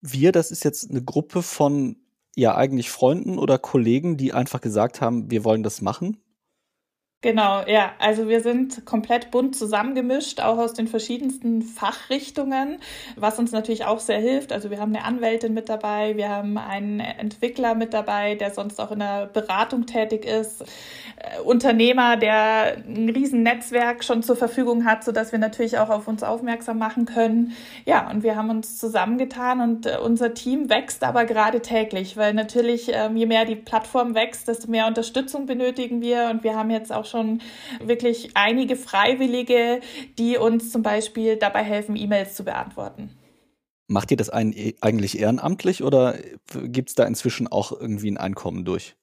Wir, 0.00 0.32
das 0.32 0.50
ist 0.50 0.64
jetzt 0.64 0.90
eine 0.90 1.02
Gruppe 1.02 1.42
von 1.42 2.01
ja 2.36 2.56
eigentlich 2.56 2.90
Freunden 2.90 3.38
oder 3.38 3.58
Kollegen, 3.58 4.16
die 4.16 4.32
einfach 4.32 4.60
gesagt 4.60 5.00
haben, 5.00 5.30
wir 5.30 5.44
wollen 5.44 5.62
das 5.62 5.82
machen? 5.82 6.18
Genau, 7.24 7.62
ja. 7.68 7.92
Also 8.00 8.28
wir 8.28 8.40
sind 8.40 8.84
komplett 8.84 9.30
bunt 9.30 9.54
zusammengemischt, 9.54 10.40
auch 10.40 10.58
aus 10.58 10.72
den 10.72 10.88
verschiedensten 10.88 11.62
Fachrichtungen, 11.62 12.78
was 13.14 13.38
uns 13.38 13.52
natürlich 13.52 13.84
auch 13.84 14.00
sehr 14.00 14.18
hilft. 14.18 14.52
Also 14.52 14.70
wir 14.70 14.80
haben 14.80 14.92
eine 14.92 15.04
Anwältin 15.04 15.54
mit 15.54 15.68
dabei, 15.68 16.16
wir 16.16 16.28
haben 16.28 16.58
einen 16.58 16.98
Entwickler 16.98 17.76
mit 17.76 17.94
dabei, 17.94 18.34
der 18.34 18.52
sonst 18.52 18.80
auch 18.80 18.90
in 18.90 18.98
der 18.98 19.26
Beratung 19.26 19.86
tätig 19.86 20.24
ist, 20.24 20.62
äh, 20.62 21.40
Unternehmer, 21.44 22.16
der 22.16 22.78
ein 22.78 23.08
riesen 23.08 23.44
Netzwerk 23.44 24.02
schon 24.02 24.24
zur 24.24 24.34
Verfügung 24.34 24.84
hat, 24.84 25.04
so 25.04 25.12
dass 25.12 25.30
wir 25.30 25.38
natürlich 25.38 25.78
auch 25.78 25.90
auf 25.90 26.08
uns 26.08 26.24
aufmerksam 26.24 26.78
machen 26.78 27.04
können. 27.04 27.52
Ja, 27.84 28.10
und 28.10 28.24
wir 28.24 28.34
haben 28.34 28.50
uns 28.50 28.80
zusammengetan 28.80 29.60
und 29.60 29.86
äh, 29.86 29.96
unser 30.02 30.34
Team 30.34 30.68
wächst 30.68 31.04
aber 31.04 31.24
gerade 31.24 31.62
täglich, 31.62 32.16
weil 32.16 32.34
natürlich 32.34 32.90
ähm, 32.92 33.16
je 33.16 33.26
mehr 33.26 33.44
die 33.44 33.54
Plattform 33.54 34.16
wächst, 34.16 34.48
desto 34.48 34.68
mehr 34.68 34.88
Unterstützung 34.88 35.46
benötigen 35.46 36.00
wir 36.00 36.28
und 36.28 36.42
wir 36.42 36.56
haben 36.56 36.70
jetzt 36.70 36.92
auch 36.92 37.11
schon 37.12 37.40
wirklich 37.80 38.30
einige 38.34 38.74
Freiwillige, 38.74 39.80
die 40.18 40.36
uns 40.36 40.72
zum 40.72 40.82
Beispiel 40.82 41.36
dabei 41.36 41.62
helfen, 41.62 41.94
E-Mails 41.94 42.34
zu 42.34 42.44
beantworten. 42.44 43.10
Macht 43.86 44.10
ihr 44.10 44.16
das 44.16 44.30
eigentlich 44.30 45.18
ehrenamtlich 45.18 45.82
oder 45.82 46.18
gibt 46.64 46.88
es 46.88 46.94
da 46.94 47.04
inzwischen 47.04 47.46
auch 47.46 47.72
irgendwie 47.72 48.10
ein 48.10 48.16
Einkommen 48.16 48.64
durch? 48.64 48.96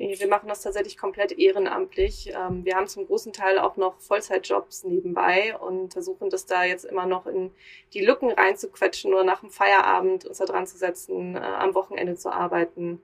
Nee, 0.00 0.18
wir 0.18 0.28
machen 0.28 0.48
das 0.48 0.62
tatsächlich 0.62 0.96
komplett 0.96 1.32
ehrenamtlich. 1.32 2.32
Ähm, 2.34 2.64
wir 2.64 2.74
haben 2.74 2.86
zum 2.86 3.06
großen 3.06 3.34
Teil 3.34 3.58
auch 3.58 3.76
noch 3.76 4.00
Vollzeitjobs 4.00 4.84
nebenbei 4.84 5.54
und 5.58 5.92
versuchen 5.92 6.30
das 6.30 6.46
da 6.46 6.64
jetzt 6.64 6.86
immer 6.86 7.04
noch 7.04 7.26
in 7.26 7.50
die 7.92 8.00
Lücken 8.00 8.30
reinzuquetschen 8.30 9.12
oder 9.12 9.24
nach 9.24 9.40
dem 9.40 9.50
Feierabend 9.50 10.24
uns 10.24 10.38
da 10.38 10.46
dran 10.46 10.66
zu 10.66 10.78
setzen, 10.78 11.36
äh, 11.36 11.40
am 11.40 11.74
Wochenende 11.74 12.14
zu 12.14 12.32
arbeiten. 12.32 13.02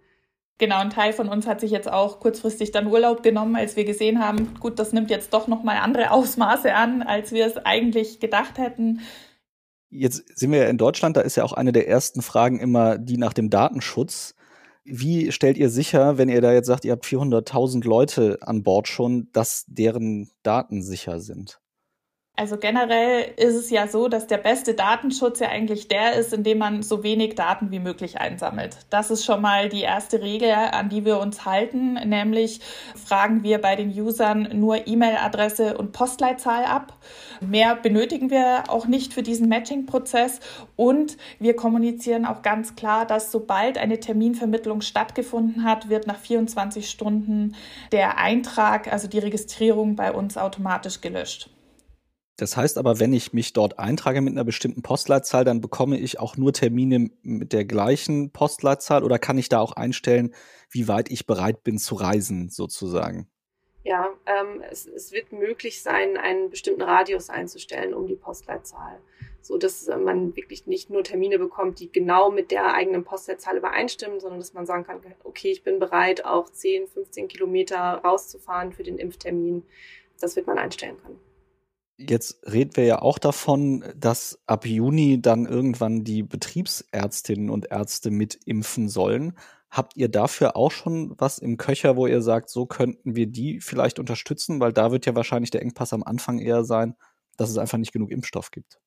Genau, 0.58 0.78
ein 0.78 0.90
Teil 0.90 1.12
von 1.12 1.28
uns 1.28 1.46
hat 1.46 1.60
sich 1.60 1.70
jetzt 1.70 1.90
auch 1.90 2.18
kurzfristig 2.18 2.72
dann 2.72 2.86
Urlaub 2.86 3.22
genommen, 3.22 3.56
als 3.56 3.76
wir 3.76 3.84
gesehen 3.84 4.20
haben, 4.20 4.54
gut, 4.58 4.78
das 4.78 4.94
nimmt 4.94 5.10
jetzt 5.10 5.34
doch 5.34 5.48
nochmal 5.48 5.76
andere 5.76 6.10
Ausmaße 6.12 6.74
an, 6.74 7.02
als 7.02 7.32
wir 7.32 7.46
es 7.46 7.58
eigentlich 7.58 8.20
gedacht 8.20 8.56
hätten. 8.56 9.00
Jetzt 9.90 10.38
sind 10.38 10.52
wir 10.52 10.60
ja 10.60 10.68
in 10.68 10.78
Deutschland, 10.78 11.16
da 11.16 11.20
ist 11.20 11.36
ja 11.36 11.44
auch 11.44 11.52
eine 11.52 11.72
der 11.72 11.88
ersten 11.88 12.22
Fragen 12.22 12.58
immer 12.58 12.96
die 12.96 13.18
nach 13.18 13.34
dem 13.34 13.50
Datenschutz. 13.50 14.34
Wie 14.84 15.30
stellt 15.30 15.58
ihr 15.58 15.68
sicher, 15.68 16.16
wenn 16.16 16.28
ihr 16.28 16.40
da 16.40 16.52
jetzt 16.52 16.66
sagt, 16.66 16.84
ihr 16.84 16.92
habt 16.92 17.04
400.000 17.04 17.86
Leute 17.86 18.38
an 18.40 18.62
Bord 18.62 18.88
schon, 18.88 19.28
dass 19.32 19.64
deren 19.66 20.30
Daten 20.42 20.82
sicher 20.82 21.20
sind? 21.20 21.60
Also 22.38 22.58
generell 22.58 23.32
ist 23.38 23.54
es 23.54 23.70
ja 23.70 23.88
so, 23.88 24.08
dass 24.08 24.26
der 24.26 24.36
beste 24.36 24.74
Datenschutz 24.74 25.40
ja 25.40 25.48
eigentlich 25.48 25.88
der 25.88 26.16
ist, 26.16 26.34
indem 26.34 26.58
man 26.58 26.82
so 26.82 27.02
wenig 27.02 27.34
Daten 27.34 27.70
wie 27.70 27.78
möglich 27.78 28.20
einsammelt. 28.20 28.76
Das 28.90 29.10
ist 29.10 29.24
schon 29.24 29.40
mal 29.40 29.70
die 29.70 29.80
erste 29.80 30.20
Regel, 30.20 30.50
an 30.52 30.90
die 30.90 31.06
wir 31.06 31.18
uns 31.18 31.46
halten, 31.46 31.94
nämlich 31.94 32.60
fragen 32.94 33.42
wir 33.42 33.58
bei 33.58 33.74
den 33.74 33.88
Usern 33.88 34.50
nur 34.52 34.86
E-Mail-Adresse 34.86 35.78
und 35.78 35.92
Postleitzahl 35.92 36.66
ab. 36.66 36.92
Mehr 37.40 37.74
benötigen 37.74 38.28
wir 38.28 38.64
auch 38.68 38.84
nicht 38.84 39.14
für 39.14 39.22
diesen 39.22 39.48
Matching-Prozess 39.48 40.40
und 40.76 41.16
wir 41.38 41.56
kommunizieren 41.56 42.26
auch 42.26 42.42
ganz 42.42 42.76
klar, 42.76 43.06
dass 43.06 43.32
sobald 43.32 43.78
eine 43.78 43.98
Terminvermittlung 43.98 44.82
stattgefunden 44.82 45.64
hat, 45.64 45.88
wird 45.88 46.06
nach 46.06 46.18
24 46.18 46.90
Stunden 46.90 47.54
der 47.92 48.18
Eintrag, 48.18 48.92
also 48.92 49.08
die 49.08 49.20
Registrierung 49.20 49.96
bei 49.96 50.12
uns 50.12 50.36
automatisch 50.36 51.00
gelöscht. 51.00 51.48
Das 52.36 52.56
heißt 52.56 52.76
aber, 52.76 53.00
wenn 53.00 53.14
ich 53.14 53.32
mich 53.32 53.54
dort 53.54 53.78
eintrage 53.78 54.20
mit 54.20 54.32
einer 54.32 54.44
bestimmten 54.44 54.82
Postleitzahl, 54.82 55.44
dann 55.44 55.62
bekomme 55.62 55.98
ich 55.98 56.20
auch 56.20 56.36
nur 56.36 56.52
Termine 56.52 57.10
mit 57.22 57.52
der 57.54 57.64
gleichen 57.64 58.30
Postleitzahl 58.30 59.04
oder 59.04 59.18
kann 59.18 59.38
ich 59.38 59.48
da 59.48 59.60
auch 59.60 59.72
einstellen, 59.72 60.34
wie 60.70 60.86
weit 60.86 61.10
ich 61.10 61.26
bereit 61.26 61.64
bin 61.64 61.78
zu 61.78 61.94
reisen, 61.94 62.50
sozusagen? 62.50 63.28
Ja, 63.84 64.08
ähm, 64.26 64.62
es, 64.68 64.84
es 64.86 65.12
wird 65.12 65.32
möglich 65.32 65.80
sein, 65.80 66.16
einen 66.16 66.50
bestimmten 66.50 66.82
Radius 66.82 67.30
einzustellen 67.30 67.94
um 67.94 68.06
die 68.06 68.16
Postleitzahl, 68.16 68.98
so 69.40 69.56
dass 69.56 69.86
äh, 69.86 69.96
man 69.96 70.36
wirklich 70.36 70.66
nicht 70.66 70.90
nur 70.90 71.04
Termine 71.04 71.38
bekommt, 71.38 71.78
die 71.78 71.90
genau 71.90 72.30
mit 72.30 72.50
der 72.50 72.74
eigenen 72.74 73.04
Postleitzahl 73.04 73.56
übereinstimmen, 73.56 74.20
sondern 74.20 74.40
dass 74.40 74.54
man 74.54 74.66
sagen 74.66 74.84
kann, 74.84 75.00
okay, 75.24 75.52
ich 75.52 75.62
bin 75.62 75.78
bereit, 75.78 76.24
auch 76.24 76.50
10, 76.50 76.88
15 76.88 77.28
Kilometer 77.28 77.78
rauszufahren 78.04 78.72
für 78.72 78.82
den 78.82 78.98
Impftermin. 78.98 79.62
Das 80.20 80.34
wird 80.34 80.48
man 80.48 80.58
einstellen 80.58 80.96
können. 81.00 81.20
Jetzt 81.98 82.40
reden 82.46 82.76
wir 82.76 82.84
ja 82.84 83.00
auch 83.00 83.18
davon, 83.18 83.82
dass 83.96 84.38
ab 84.46 84.66
Juni 84.66 85.20
dann 85.22 85.46
irgendwann 85.46 86.04
die 86.04 86.22
Betriebsärztinnen 86.22 87.48
und 87.48 87.70
Ärzte 87.70 88.10
mitimpfen 88.10 88.88
sollen. 88.90 89.32
Habt 89.70 89.96
ihr 89.96 90.10
dafür 90.10 90.56
auch 90.56 90.70
schon 90.70 91.14
was 91.18 91.38
im 91.38 91.56
Köcher, 91.56 91.96
wo 91.96 92.06
ihr 92.06 92.20
sagt, 92.20 92.50
so 92.50 92.66
könnten 92.66 93.16
wir 93.16 93.26
die 93.26 93.60
vielleicht 93.60 93.98
unterstützen? 93.98 94.60
Weil 94.60 94.74
da 94.74 94.92
wird 94.92 95.06
ja 95.06 95.14
wahrscheinlich 95.14 95.50
der 95.50 95.62
Engpass 95.62 95.94
am 95.94 96.02
Anfang 96.02 96.38
eher 96.38 96.64
sein, 96.64 96.96
dass 97.38 97.48
es 97.50 97.56
einfach 97.58 97.78
nicht 97.78 97.92
genug 97.92 98.10
Impfstoff 98.10 98.50
gibt. 98.50 98.78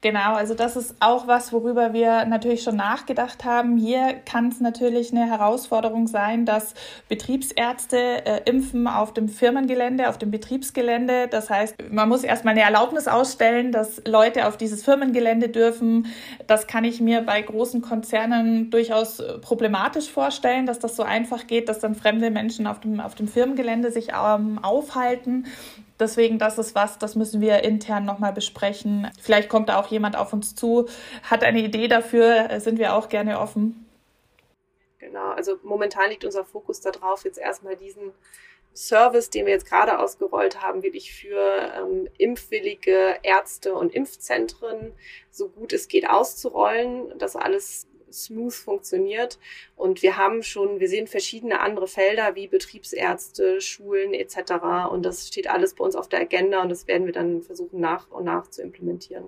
Genau, 0.00 0.34
also 0.34 0.54
das 0.54 0.76
ist 0.76 0.94
auch 1.00 1.26
was, 1.26 1.52
worüber 1.52 1.92
wir 1.92 2.24
natürlich 2.24 2.62
schon 2.62 2.76
nachgedacht 2.76 3.44
haben. 3.44 3.76
Hier 3.76 4.14
kann 4.24 4.46
es 4.46 4.60
natürlich 4.60 5.10
eine 5.10 5.26
Herausforderung 5.26 6.06
sein, 6.06 6.46
dass 6.46 6.74
Betriebsärzte 7.08 8.24
äh, 8.24 8.42
impfen 8.48 8.86
auf 8.86 9.12
dem 9.12 9.28
Firmengelände, 9.28 10.08
auf 10.08 10.16
dem 10.16 10.30
Betriebsgelände. 10.30 11.26
Das 11.26 11.50
heißt, 11.50 11.74
man 11.90 12.08
muss 12.08 12.22
erstmal 12.22 12.52
eine 12.52 12.62
Erlaubnis 12.62 13.08
ausstellen, 13.08 13.72
dass 13.72 14.00
Leute 14.06 14.46
auf 14.46 14.56
dieses 14.56 14.84
Firmengelände 14.84 15.48
dürfen. 15.48 16.06
Das 16.46 16.68
kann 16.68 16.84
ich 16.84 17.00
mir 17.00 17.22
bei 17.22 17.42
großen 17.42 17.82
Konzernen 17.82 18.70
durchaus 18.70 19.18
äh, 19.18 19.38
problematisch 19.38 20.08
vorstellen, 20.12 20.66
dass 20.66 20.78
das 20.78 20.94
so 20.94 21.02
einfach 21.02 21.48
geht, 21.48 21.68
dass 21.68 21.80
dann 21.80 21.96
fremde 21.96 22.30
Menschen 22.30 22.68
auf 22.68 22.78
dem, 22.78 23.00
auf 23.00 23.16
dem 23.16 23.26
Firmengelände 23.26 23.90
sich 23.90 24.10
ähm, 24.10 24.60
aufhalten. 24.62 25.46
Deswegen, 26.00 26.38
das 26.38 26.58
ist 26.58 26.74
was, 26.74 26.98
das 26.98 27.16
müssen 27.16 27.40
wir 27.40 27.64
intern 27.64 28.04
nochmal 28.04 28.32
besprechen. 28.32 29.10
Vielleicht 29.20 29.48
kommt 29.48 29.68
da 29.68 29.80
auch 29.80 29.88
jemand 29.88 30.16
auf 30.16 30.32
uns 30.32 30.54
zu, 30.54 30.86
hat 31.22 31.42
eine 31.42 31.60
Idee 31.60 31.88
dafür, 31.88 32.50
äh, 32.50 32.60
sind 32.60 32.78
wir 32.78 32.94
auch 32.94 33.08
gerne 33.08 33.40
offen. 33.40 33.84
Genau, 34.98 35.30
also 35.30 35.56
momentan 35.62 36.10
liegt 36.10 36.24
unser 36.24 36.44
Fokus 36.44 36.80
darauf, 36.80 37.24
jetzt 37.24 37.38
erstmal 37.38 37.76
diesen 37.76 38.12
Service, 38.74 39.30
den 39.30 39.46
wir 39.46 39.52
jetzt 39.52 39.66
gerade 39.68 39.98
ausgerollt 39.98 40.62
haben, 40.62 40.82
wirklich 40.82 41.12
für 41.12 41.72
ähm, 41.76 42.08
impfwillige 42.18 43.16
Ärzte 43.22 43.74
und 43.74 43.92
Impfzentren 43.92 44.92
so 45.30 45.48
gut 45.48 45.72
es 45.72 45.88
geht 45.88 46.08
auszurollen, 46.08 47.18
dass 47.18 47.34
alles 47.34 47.88
smooth 48.12 48.54
funktioniert. 48.54 49.38
Und 49.76 50.02
wir 50.02 50.16
haben 50.16 50.42
schon, 50.42 50.80
wir 50.80 50.88
sehen 50.88 51.06
verschiedene 51.06 51.60
andere 51.60 51.88
Felder 51.88 52.34
wie 52.34 52.48
Betriebsärzte, 52.48 53.60
Schulen 53.60 54.14
etc. 54.14 54.90
Und 54.90 55.04
das 55.04 55.28
steht 55.28 55.48
alles 55.48 55.74
bei 55.74 55.84
uns 55.84 55.96
auf 55.96 56.08
der 56.08 56.20
Agenda 56.20 56.62
und 56.62 56.68
das 56.68 56.86
werden 56.86 57.06
wir 57.06 57.12
dann 57.12 57.42
versuchen 57.42 57.80
nach 57.80 58.10
und 58.10 58.24
nach 58.24 58.48
zu 58.48 58.62
implementieren. 58.62 59.24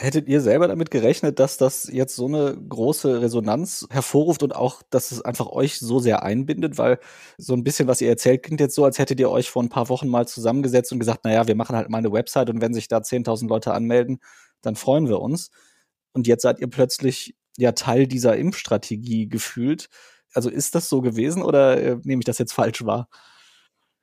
Hättet 0.00 0.28
ihr 0.28 0.40
selber 0.40 0.68
damit 0.68 0.92
gerechnet, 0.92 1.40
dass 1.40 1.56
das 1.56 1.88
jetzt 1.92 2.14
so 2.14 2.26
eine 2.26 2.56
große 2.56 3.20
Resonanz 3.20 3.84
hervorruft 3.90 4.44
und 4.44 4.54
auch, 4.54 4.80
dass 4.90 5.10
es 5.10 5.22
einfach 5.22 5.48
euch 5.48 5.80
so 5.80 5.98
sehr 5.98 6.22
einbindet? 6.22 6.78
Weil 6.78 7.00
so 7.36 7.52
ein 7.52 7.64
bisschen, 7.64 7.88
was 7.88 8.00
ihr 8.00 8.08
erzählt, 8.08 8.44
klingt 8.44 8.60
jetzt 8.60 8.76
so, 8.76 8.84
als 8.84 9.00
hättet 9.00 9.18
ihr 9.18 9.28
euch 9.28 9.50
vor 9.50 9.60
ein 9.60 9.70
paar 9.70 9.88
Wochen 9.88 10.06
mal 10.06 10.28
zusammengesetzt 10.28 10.92
und 10.92 11.00
gesagt, 11.00 11.24
naja, 11.24 11.48
wir 11.48 11.56
machen 11.56 11.74
halt 11.74 11.90
mal 11.90 11.98
eine 11.98 12.12
Website 12.12 12.48
und 12.48 12.60
wenn 12.60 12.74
sich 12.74 12.86
da 12.86 12.98
10.000 12.98 13.48
Leute 13.48 13.72
anmelden, 13.74 14.20
dann 14.62 14.76
freuen 14.76 15.08
wir 15.08 15.20
uns. 15.20 15.50
Und 16.12 16.28
jetzt 16.28 16.42
seid 16.42 16.60
ihr 16.60 16.68
plötzlich 16.68 17.34
ja 17.58 17.72
Teil 17.72 18.06
dieser 18.06 18.36
Impfstrategie 18.36 19.28
gefühlt. 19.28 19.90
Also 20.32 20.50
ist 20.50 20.74
das 20.74 20.88
so 20.88 21.02
gewesen 21.02 21.42
oder 21.42 21.80
äh, 21.82 21.96
nehme 22.04 22.20
ich 22.20 22.26
das 22.26 22.38
jetzt 22.38 22.52
falsch 22.52 22.84
wahr? 22.84 23.08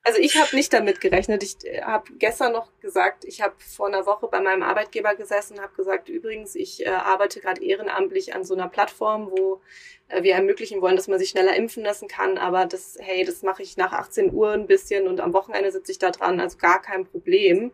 Also 0.07 0.19
ich 0.19 0.39
habe 0.39 0.55
nicht 0.55 0.71
damit 0.71 1.01
gerechnet. 1.01 1.41
Ich 1.41 1.65
äh, 1.65 1.81
habe 1.81 2.13
gestern 2.19 2.51
noch 2.51 2.69
gesagt, 2.79 3.25
ich 3.25 3.41
habe 3.41 3.55
vor 3.57 3.87
einer 3.87 4.05
Woche 4.05 4.27
bei 4.27 4.39
meinem 4.39 4.61
Arbeitgeber 4.61 5.15
gesessen 5.15 5.55
und 5.55 5.63
habe 5.63 5.73
gesagt, 5.75 6.09
übrigens, 6.09 6.53
ich 6.53 6.85
äh, 6.85 6.89
arbeite 6.89 7.39
gerade 7.39 7.63
ehrenamtlich 7.63 8.35
an 8.35 8.43
so 8.43 8.53
einer 8.53 8.69
Plattform, 8.69 9.31
wo 9.31 9.61
äh, 10.09 10.21
wir 10.21 10.35
ermöglichen 10.35 10.79
wollen, 10.79 10.95
dass 10.95 11.07
man 11.07 11.17
sich 11.17 11.29
schneller 11.29 11.55
impfen 11.55 11.83
lassen 11.83 12.07
kann. 12.07 12.37
Aber 12.37 12.67
das, 12.67 12.99
hey, 12.99 13.25
das 13.25 13.41
mache 13.41 13.63
ich 13.63 13.77
nach 13.77 13.93
18 13.93 14.31
Uhr 14.31 14.51
ein 14.51 14.67
bisschen 14.67 15.07
und 15.07 15.19
am 15.19 15.33
Wochenende 15.33 15.71
sitze 15.71 15.91
ich 15.91 15.97
da 15.97 16.11
dran, 16.11 16.39
also 16.39 16.59
gar 16.59 16.83
kein 16.83 17.07
Problem. 17.07 17.71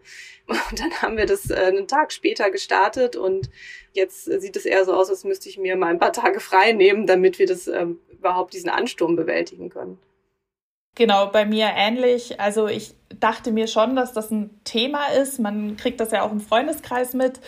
Und 0.48 0.80
dann 0.80 1.02
haben 1.02 1.18
wir 1.18 1.26
das 1.26 1.50
äh, 1.50 1.56
einen 1.56 1.88
Tag 1.88 2.12
später 2.12 2.50
gestartet 2.50 3.16
und 3.16 3.50
jetzt 3.94 4.26
sieht 4.26 4.56
es 4.56 4.66
eher 4.66 4.84
so 4.84 4.94
aus, 4.94 5.10
als 5.10 5.24
müsste 5.24 5.48
ich 5.48 5.58
mir 5.58 5.78
mal 5.78 5.88
ein 5.88 6.00
paar 6.00 6.12
Tage 6.12 6.40
frei 6.40 6.74
nehmen, 6.74 7.08
damit 7.08 7.40
wir 7.40 7.46
das 7.46 7.68
ähm, 7.68 8.00
überhaupt 8.10 8.54
diesen 8.54 8.70
Ansturm 8.70 9.16
bewältigen 9.16 9.70
können. 9.70 9.98
Genau, 10.96 11.28
bei 11.28 11.46
mir 11.46 11.70
ähnlich. 11.76 12.40
Also 12.40 12.68
ich 12.68 12.94
dachte 13.20 13.52
mir 13.52 13.68
schon, 13.68 13.96
dass 13.96 14.14
das 14.14 14.32
ein 14.32 14.50
Thema 14.64 15.08
ist. 15.08 15.40
Man 15.40 15.78
kriegt 15.78 16.00
das 16.00 16.12
ja 16.12 16.24
auch 16.24 16.32
im 16.32 16.42
Freundeskreis 16.42 17.14
mit. 17.14 17.40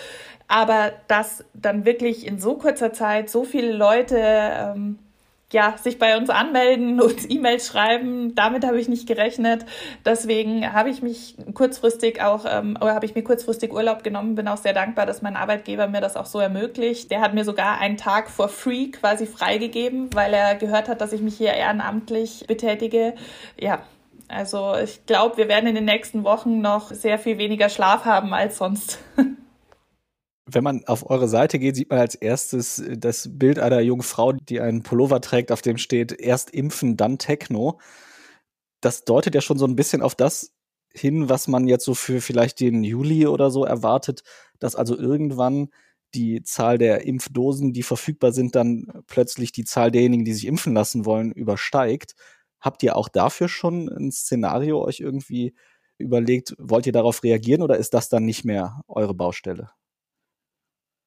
Aber 0.48 0.92
dass 1.08 1.44
dann 1.54 1.86
wirklich 1.86 2.26
in 2.26 2.40
so 2.40 2.56
kurzer 2.56 2.94
Zeit 2.94 3.30
so 3.30 3.44
viele 3.44 3.74
Leute 3.74 4.18
ähm, 4.20 5.00
ja, 5.54 5.76
sich 5.82 6.00
bei 6.00 6.18
uns 6.18 6.30
anmelden, 6.30 7.00
uns 7.02 7.30
E-Mails 7.30 7.68
schreiben. 7.68 8.36
Damit 8.36 8.66
habe 8.66 8.80
ich 8.80 8.90
nicht 8.90 9.08
gerechnet. 9.08 9.66
Deswegen 10.04 10.74
habe 10.74 10.90
ich 10.90 11.02
mich 11.02 11.36
kurzfristig 11.54 12.22
auch, 12.22 12.46
ähm, 12.50 12.78
oder 12.82 12.96
habe 12.96 13.06
ich 13.06 13.16
mir 13.16 13.24
kurzfristig 13.24 13.72
Urlaub 13.72 14.04
genommen. 14.04 14.36
Bin 14.36 14.48
auch 14.48 14.58
sehr 14.58 14.74
dankbar, 14.74 15.06
dass 15.06 15.22
mein 15.22 15.38
Arbeitgeber 15.38 15.88
mir 15.88 16.02
das 16.02 16.18
auch 16.18 16.26
so 16.26 16.40
ermöglicht. 16.40 17.12
Der 17.12 17.22
hat 17.22 17.34
mir 17.34 17.46
sogar 17.46 17.80
einen 17.80 17.98
Tag 17.98 18.30
for 18.30 18.50
free 18.50 18.88
quasi 18.88 19.26
freigegeben, 19.26 20.10
weil 20.14 20.34
er 20.34 20.56
gehört 20.56 20.90
hat, 20.90 21.00
dass 21.00 21.14
ich 21.14 21.22
mich 21.22 21.38
hier 21.38 21.54
ehrenamtlich 21.54 22.46
betätige. 22.48 23.14
Ja, 23.60 23.84
also 24.28 24.76
ich 24.76 25.06
glaube, 25.06 25.38
wir 25.38 25.48
werden 25.48 25.68
in 25.68 25.76
den 25.76 25.86
nächsten 25.86 26.24
Wochen 26.24 26.62
noch 26.62 26.90
sehr 26.90 27.20
viel 27.20 27.38
weniger 27.38 27.70
Schlaf 27.70 28.06
haben 28.06 28.34
als 28.34 28.58
sonst. 28.58 29.00
Wenn 30.46 30.64
man 30.64 30.84
auf 30.86 31.10
eure 31.10 31.30
Seite 31.30 31.58
geht, 31.58 31.76
sieht 31.78 31.90
man 31.90 32.00
als 32.00 32.16
erstes 32.16 32.80
äh, 32.80 32.98
das 32.98 33.30
Bild 33.32 33.60
einer 33.60 33.80
jungen 33.82 34.04
Frau, 34.04 34.34
die 34.34 34.60
einen 34.60 34.84
Pullover 34.84 35.22
trägt, 35.22 35.52
auf 35.52 35.62
dem 35.62 35.78
steht 35.78 36.12
erst 36.12 36.50
impfen, 36.52 36.98
dann 36.98 37.18
Techno. 37.18 37.80
Das 38.82 39.06
deutet 39.06 39.36
ja 39.36 39.42
schon 39.42 39.58
so 39.58 39.66
ein 39.66 39.76
bisschen 39.76 40.02
auf 40.02 40.16
das 40.16 40.52
hin, 40.94 41.30
was 41.30 41.48
man 41.48 41.68
jetzt 41.68 41.86
so 41.86 41.96
für 41.96 42.22
vielleicht 42.22 42.60
den 42.60 42.84
Juli 42.84 43.26
oder 43.28 43.50
so 43.52 43.66
erwartet, 43.66 44.24
dass 44.60 44.76
also 44.76 44.98
irgendwann 44.98 45.70
die 46.14 46.44
Zahl 46.44 46.78
der 46.78 47.06
Impfdosen, 47.06 47.74
die 47.74 47.84
verfügbar 47.84 48.32
sind, 48.34 48.56
dann 48.56 48.88
plötzlich 49.08 49.52
die 49.52 49.64
Zahl 49.66 49.92
derjenigen, 49.92 50.26
die 50.26 50.34
sich 50.34 50.46
impfen 50.46 50.74
lassen 50.74 51.06
wollen, 51.06 51.32
übersteigt. 51.32 52.16
Habt 52.60 52.84
ihr 52.84 52.96
auch 52.96 53.10
dafür 53.10 53.50
schon 53.50 53.90
ein 53.90 54.12
Szenario 54.12 54.84
euch 54.84 55.00
irgendwie 55.00 55.56
überlegt? 55.98 56.56
Wollt 56.60 56.86
ihr 56.86 56.94
darauf 56.94 57.24
reagieren 57.24 57.64
oder 57.64 57.78
ist 57.78 57.94
das 57.94 58.10
dann 58.10 58.26
nicht 58.26 58.46
mehr 58.46 58.82
eure 58.88 59.16
Baustelle? 59.16 59.72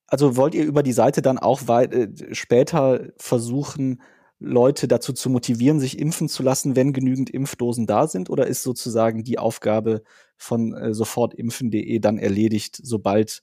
Also 0.08 0.36
wollt 0.36 0.54
ihr 0.54 0.64
über 0.64 0.82
die 0.82 0.92
Seite 0.92 1.22
dann 1.22 1.38
auch 1.38 1.68
äh, 1.68 2.08
später 2.32 3.08
versuchen, 3.18 4.00
Leute 4.38 4.86
dazu 4.86 5.12
zu 5.12 5.30
motivieren, 5.30 5.80
sich 5.80 5.98
impfen 5.98 6.28
zu 6.28 6.42
lassen, 6.42 6.76
wenn 6.76 6.92
genügend 6.92 7.30
Impfdosen 7.30 7.86
da 7.86 8.06
sind? 8.06 8.30
Oder 8.30 8.46
ist 8.46 8.62
sozusagen 8.62 9.25
die 9.25 9.38
Aufgabe 9.38 10.02
von 10.36 10.75
äh, 10.75 10.94
sofortimpfen.de 10.94 11.98
dann 11.98 12.18
erledigt, 12.18 12.78
sobald 12.82 13.42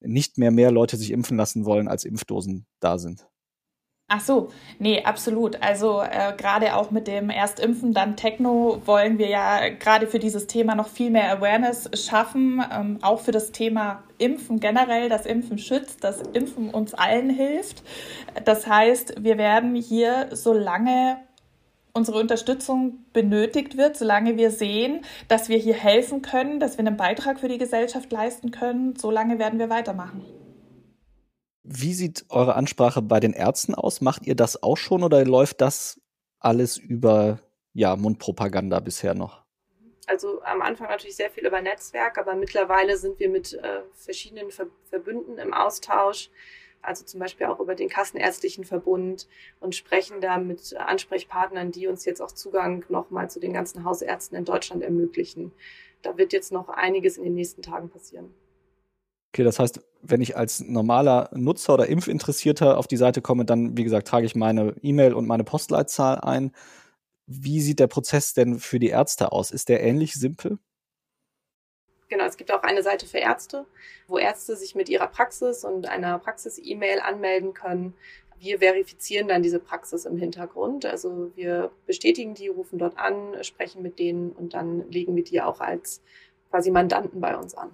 nicht 0.00 0.38
mehr 0.38 0.50
mehr 0.50 0.70
Leute 0.70 0.96
sich 0.96 1.10
impfen 1.10 1.36
lassen 1.36 1.64
wollen, 1.64 1.88
als 1.88 2.04
Impfdosen 2.04 2.66
da 2.78 2.98
sind? 2.98 3.26
Ach 4.06 4.20
so, 4.20 4.50
nee, 4.78 5.02
absolut. 5.02 5.62
Also 5.62 6.02
äh, 6.02 6.34
gerade 6.36 6.76
auch 6.76 6.90
mit 6.90 7.06
dem 7.06 7.30
Erstimpfen, 7.30 7.94
dann 7.94 8.16
Techno 8.16 8.82
wollen 8.84 9.16
wir 9.16 9.28
ja 9.28 9.70
gerade 9.70 10.06
für 10.06 10.18
dieses 10.18 10.46
Thema 10.46 10.74
noch 10.74 10.88
viel 10.88 11.10
mehr 11.10 11.32
Awareness 11.32 11.88
schaffen, 11.94 12.62
ähm, 12.70 12.98
auch 13.00 13.20
für 13.20 13.32
das 13.32 13.50
Thema 13.50 14.04
Impfen 14.18 14.60
generell, 14.60 15.08
das 15.08 15.24
Impfen 15.24 15.56
schützt, 15.56 16.04
das 16.04 16.20
Impfen 16.20 16.68
uns 16.68 16.92
allen 16.92 17.30
hilft. 17.30 17.82
Das 18.44 18.66
heißt, 18.66 19.24
wir 19.24 19.38
werden 19.38 19.74
hier, 19.74 20.28
solange 20.32 21.16
unsere 21.94 22.18
Unterstützung 22.18 22.98
benötigt 23.14 23.78
wird, 23.78 23.96
solange 23.96 24.36
wir 24.36 24.50
sehen, 24.50 25.00
dass 25.28 25.48
wir 25.48 25.56
hier 25.56 25.74
helfen 25.74 26.20
können, 26.20 26.60
dass 26.60 26.76
wir 26.76 26.86
einen 26.86 26.98
Beitrag 26.98 27.40
für 27.40 27.48
die 27.48 27.58
Gesellschaft 27.58 28.12
leisten 28.12 28.50
können, 28.50 28.96
solange 28.96 29.38
werden 29.38 29.58
wir 29.58 29.70
weitermachen. 29.70 30.43
Wie 31.64 31.94
sieht 31.94 32.26
eure 32.28 32.56
Ansprache 32.56 33.00
bei 33.00 33.20
den 33.20 33.32
Ärzten 33.32 33.74
aus? 33.74 34.02
Macht 34.02 34.26
ihr 34.26 34.34
das 34.34 34.62
auch 34.62 34.76
schon 34.76 35.02
oder 35.02 35.24
läuft 35.24 35.62
das 35.62 35.98
alles 36.38 36.76
über 36.76 37.40
ja, 37.72 37.96
Mundpropaganda 37.96 38.80
bisher 38.80 39.14
noch? 39.14 39.42
Also 40.06 40.42
am 40.42 40.60
Anfang 40.60 40.88
natürlich 40.88 41.16
sehr 41.16 41.30
viel 41.30 41.46
über 41.46 41.62
Netzwerk, 41.62 42.18
aber 42.18 42.34
mittlerweile 42.34 42.98
sind 42.98 43.18
wir 43.18 43.30
mit 43.30 43.54
äh, 43.54 43.80
verschiedenen 43.94 44.50
Ver 44.50 44.66
Verbünden 44.90 45.38
im 45.38 45.54
Austausch, 45.54 46.30
also 46.82 47.06
zum 47.06 47.20
Beispiel 47.20 47.46
auch 47.46 47.58
über 47.58 47.74
den 47.74 47.88
Kassenärztlichen 47.88 48.64
Verbund 48.64 49.26
und 49.60 49.74
sprechen 49.74 50.20
da 50.20 50.36
mit 50.36 50.76
Ansprechpartnern, 50.76 51.72
die 51.72 51.86
uns 51.86 52.04
jetzt 52.04 52.20
auch 52.20 52.32
Zugang 52.32 52.84
nochmal 52.90 53.30
zu 53.30 53.40
den 53.40 53.54
ganzen 53.54 53.84
Hausärzten 53.84 54.36
in 54.36 54.44
Deutschland 54.44 54.82
ermöglichen. 54.82 55.52
Da 56.02 56.18
wird 56.18 56.34
jetzt 56.34 56.52
noch 56.52 56.68
einiges 56.68 57.16
in 57.16 57.24
den 57.24 57.34
nächsten 57.34 57.62
Tagen 57.62 57.88
passieren. 57.88 58.34
Okay, 59.32 59.42
das 59.42 59.58
heißt, 59.58 59.80
wenn 60.06 60.20
ich 60.20 60.36
als 60.36 60.60
normaler 60.60 61.30
Nutzer 61.34 61.74
oder 61.74 61.86
Impfinteressierter 61.86 62.78
auf 62.78 62.86
die 62.86 62.96
Seite 62.96 63.22
komme, 63.22 63.44
dann, 63.44 63.76
wie 63.76 63.84
gesagt, 63.84 64.08
trage 64.08 64.26
ich 64.26 64.34
meine 64.34 64.74
E-Mail 64.82 65.14
und 65.14 65.26
meine 65.26 65.44
Postleitzahl 65.44 66.20
ein. 66.20 66.52
Wie 67.26 67.60
sieht 67.60 67.80
der 67.80 67.86
Prozess 67.86 68.34
denn 68.34 68.58
für 68.58 68.78
die 68.78 68.88
Ärzte 68.88 69.32
aus? 69.32 69.50
Ist 69.50 69.68
der 69.68 69.82
ähnlich 69.82 70.14
simpel? 70.14 70.58
Genau, 72.08 72.24
es 72.24 72.36
gibt 72.36 72.52
auch 72.52 72.62
eine 72.62 72.82
Seite 72.82 73.06
für 73.06 73.18
Ärzte, 73.18 73.64
wo 74.06 74.18
Ärzte 74.18 74.56
sich 74.56 74.74
mit 74.74 74.88
ihrer 74.88 75.06
Praxis 75.06 75.64
und 75.64 75.88
einer 75.88 76.18
Praxis-E-Mail 76.18 77.00
anmelden 77.00 77.54
können. 77.54 77.94
Wir 78.38 78.58
verifizieren 78.58 79.26
dann 79.26 79.42
diese 79.42 79.58
Praxis 79.58 80.04
im 80.04 80.18
Hintergrund. 80.18 80.84
Also 80.84 81.32
wir 81.34 81.70
bestätigen 81.86 82.34
die, 82.34 82.48
rufen 82.48 82.78
dort 82.78 82.98
an, 82.98 83.42
sprechen 83.42 83.82
mit 83.82 83.98
denen 83.98 84.32
und 84.32 84.54
dann 84.54 84.90
legen 84.90 85.16
wir 85.16 85.24
die 85.24 85.40
auch 85.40 85.60
als 85.60 86.02
quasi 86.50 86.70
Mandanten 86.70 87.20
bei 87.20 87.36
uns 87.36 87.54
an. 87.54 87.70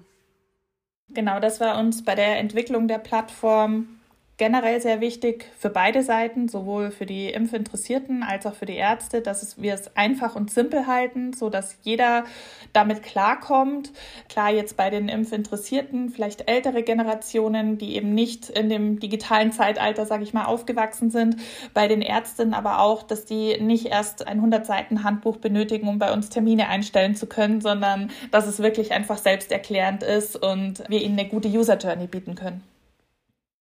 Genau, 1.12 1.40
das 1.40 1.60
war 1.60 1.78
uns 1.78 2.04
bei 2.04 2.14
der 2.14 2.38
Entwicklung 2.38 2.88
der 2.88 2.98
Plattform 2.98 3.99
generell 4.40 4.80
sehr 4.80 5.02
wichtig 5.02 5.44
für 5.58 5.68
beide 5.68 6.02
Seiten, 6.02 6.48
sowohl 6.48 6.90
für 6.90 7.04
die 7.04 7.28
Impfinteressierten 7.28 8.22
als 8.22 8.46
auch 8.46 8.54
für 8.54 8.64
die 8.64 8.76
Ärzte, 8.76 9.20
dass 9.20 9.60
wir 9.60 9.74
es 9.74 9.94
einfach 9.98 10.34
und 10.34 10.50
simpel 10.50 10.86
halten, 10.86 11.34
so 11.34 11.50
dass 11.50 11.76
jeder 11.82 12.24
damit 12.72 13.02
klarkommt. 13.02 13.92
Klar, 14.30 14.50
jetzt 14.50 14.78
bei 14.78 14.88
den 14.88 15.10
Impfinteressierten, 15.10 16.08
vielleicht 16.08 16.48
ältere 16.48 16.82
Generationen, 16.82 17.76
die 17.76 17.96
eben 17.96 18.14
nicht 18.14 18.48
in 18.48 18.70
dem 18.70 18.98
digitalen 18.98 19.52
Zeitalter, 19.52 20.06
sage 20.06 20.22
ich 20.22 20.32
mal, 20.32 20.46
aufgewachsen 20.46 21.10
sind. 21.10 21.36
Bei 21.74 21.86
den 21.86 22.00
Ärzten 22.00 22.54
aber 22.54 22.80
auch, 22.80 23.02
dass 23.02 23.26
die 23.26 23.60
nicht 23.60 23.88
erst 23.88 24.26
ein 24.26 24.38
100 24.38 24.64
Seiten 24.64 25.04
Handbuch 25.04 25.36
benötigen, 25.36 25.86
um 25.86 25.98
bei 25.98 26.14
uns 26.14 26.30
Termine 26.30 26.68
einstellen 26.68 27.14
zu 27.14 27.26
können, 27.26 27.60
sondern 27.60 28.10
dass 28.30 28.46
es 28.46 28.60
wirklich 28.60 28.92
einfach 28.92 29.18
selbsterklärend 29.18 30.02
ist 30.02 30.34
und 30.42 30.82
wir 30.88 31.02
ihnen 31.02 31.18
eine 31.18 31.28
gute 31.28 31.48
User 31.48 31.76
Journey 31.76 32.06
bieten 32.06 32.36
können. 32.36 32.62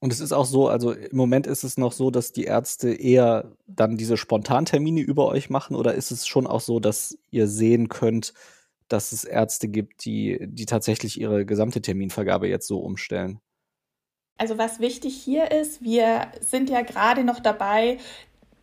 Und 0.05 0.13
es 0.13 0.21
ist 0.21 0.33
auch 0.33 0.45
so, 0.45 0.69
also 0.69 0.93
im 0.93 1.17
Moment 1.17 1.47
ist 1.47 1.65
es 1.65 1.79
noch 1.79 1.93
so, 1.93 2.11
dass 2.11 2.31
die 2.31 2.45
Ärzte 2.45 2.93
eher 2.93 3.51
dann 3.67 3.97
diese 3.97 4.19
Spontantermine 4.19 5.01
über 5.01 5.29
euch 5.29 5.49
machen 5.49 5.75
oder 5.75 5.95
ist 5.95 6.11
es 6.11 6.27
schon 6.27 6.47
auch 6.47 6.61
so, 6.61 6.79
dass 6.79 7.17
ihr 7.31 7.49
sehen 7.49 7.89
könnt, 7.89 8.35
dass 8.89 9.13
es 9.13 9.25
Ärzte 9.25 9.67
gibt, 9.67 10.05
die, 10.05 10.41
die 10.43 10.67
tatsächlich 10.67 11.19
ihre 11.19 11.47
gesamte 11.47 11.81
Terminvergabe 11.81 12.49
jetzt 12.49 12.67
so 12.67 12.81
umstellen? 12.81 13.41
Also 14.37 14.59
was 14.59 14.79
wichtig 14.79 15.17
hier 15.17 15.51
ist, 15.51 15.83
wir 15.83 16.29
sind 16.43 16.69
ja 16.69 16.83
gerade 16.83 17.25
noch 17.25 17.41
dabei, 17.41 17.97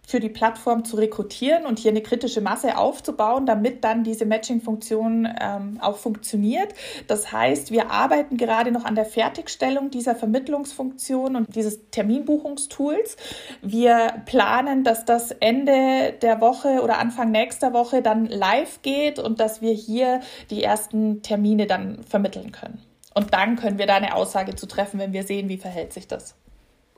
für 0.05 0.19
die 0.19 0.29
Plattform 0.29 0.83
zu 0.83 0.97
rekrutieren 0.97 1.65
und 1.65 1.79
hier 1.79 1.91
eine 1.91 2.01
kritische 2.01 2.41
Masse 2.41 2.77
aufzubauen, 2.77 3.45
damit 3.45 3.83
dann 3.83 4.03
diese 4.03 4.25
Matching-Funktion 4.25 5.27
ähm, 5.39 5.79
auch 5.81 5.97
funktioniert. 5.97 6.73
Das 7.07 7.31
heißt, 7.31 7.71
wir 7.71 7.91
arbeiten 7.91 8.37
gerade 8.37 8.71
noch 8.71 8.83
an 8.85 8.95
der 8.95 9.05
Fertigstellung 9.05 9.89
dieser 9.89 10.15
Vermittlungsfunktion 10.15 11.35
und 11.35 11.55
dieses 11.55 11.89
Terminbuchungstools. 11.91 13.15
Wir 13.61 14.21
planen, 14.25 14.83
dass 14.83 15.05
das 15.05 15.31
Ende 15.31 16.13
der 16.21 16.41
Woche 16.41 16.81
oder 16.81 16.97
Anfang 16.97 17.31
nächster 17.31 17.73
Woche 17.73 18.01
dann 18.01 18.25
live 18.25 18.81
geht 18.81 19.19
und 19.19 19.39
dass 19.39 19.61
wir 19.61 19.73
hier 19.73 20.21
die 20.49 20.63
ersten 20.63 21.21
Termine 21.21 21.67
dann 21.67 22.03
vermitteln 22.03 22.51
können. 22.51 22.81
Und 23.13 23.33
dann 23.33 23.55
können 23.55 23.77
wir 23.77 23.87
da 23.87 23.95
eine 23.95 24.15
Aussage 24.15 24.55
zu 24.55 24.67
treffen, 24.67 24.99
wenn 24.99 25.13
wir 25.13 25.23
sehen, 25.23 25.49
wie 25.49 25.57
verhält 25.57 25.93
sich 25.93 26.07
das. 26.07 26.35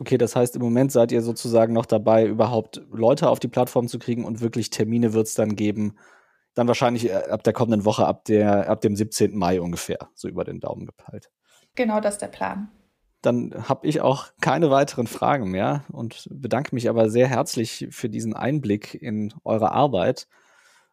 Okay, 0.04 0.18
das 0.18 0.36
heißt, 0.36 0.58
im 0.58 0.62
Moment 0.62 0.92
seid 0.92 1.14
ihr 1.14 1.22
sozusagen 1.22 1.72
noch 1.72 1.86
dabei, 1.86 2.26
überhaupt 2.26 2.82
Leute 2.92 3.30
auf 3.30 3.40
die 3.40 3.48
Plattform 3.48 3.88
zu 3.88 4.00
kriegen 4.00 4.26
und 4.26 4.42
wirklich 4.42 4.70
Termine 4.70 5.14
wird 5.14 5.28
es 5.28 5.34
dann 5.34 5.56
geben. 5.56 5.96
Dann 6.56 6.68
wahrscheinlich 6.68 7.10
äh, 7.10 7.14
ab 7.14 7.42
der 7.46 7.54
kommenden 7.54 7.86
Woche, 7.86 8.06
ab, 8.06 8.26
der, 8.26 8.70
ab 8.70 8.82
dem 8.82 8.98
17. 8.98 9.34
Mai 9.34 9.62
ungefähr, 9.62 10.10
so 10.14 10.28
über 10.28 10.44
den 10.44 10.60
Daumen 10.60 10.86
gepeilt. 10.86 11.32
Genau, 11.76 12.02
das 12.02 12.16
ist 12.16 12.22
der 12.22 12.28
Plan. 12.28 12.68
Dann 13.22 13.70
habe 13.70 13.88
ich 13.88 14.02
auch 14.02 14.28
keine 14.42 14.70
weiteren 14.70 15.08
Fragen 15.08 15.50
mehr 15.50 15.86
und 15.90 16.28
bedanke 16.30 16.76
mich 16.76 16.90
aber 16.90 17.10
sehr 17.10 17.30
herzlich 17.30 17.88
für 17.92 18.10
diesen 18.10 18.34
Einblick 18.34 18.96
in 18.96 19.34
eure 19.46 19.72
Arbeit. 19.72 20.28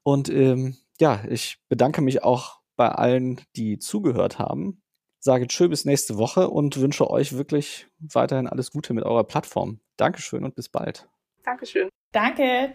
Und 0.04 0.28
ähm, 0.28 0.76
ja, 1.00 1.24
ich 1.28 1.58
bedanke 1.68 2.00
mich 2.00 2.22
auch 2.22 2.60
bei 2.76 2.90
allen, 2.90 3.40
die 3.56 3.80
zugehört 3.80 4.38
haben 4.38 4.79
sage 5.20 5.46
tschö 5.46 5.68
bis 5.68 5.84
nächste 5.84 6.18
Woche 6.18 6.48
und 6.48 6.80
wünsche 6.80 7.08
euch 7.08 7.36
wirklich 7.36 7.86
weiterhin 7.98 8.48
alles 8.48 8.70
Gute 8.70 8.94
mit 8.94 9.04
eurer 9.04 9.24
Plattform. 9.24 9.80
Dankeschön 9.96 10.44
und 10.44 10.54
bis 10.54 10.68
bald. 10.68 11.08
Dankeschön. 11.44 11.88
Danke. 12.12 12.74